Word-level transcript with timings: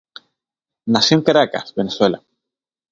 Nació 0.87 1.17
en 1.17 1.23
Caracas, 1.23 1.75
Venezuela. 1.75 2.23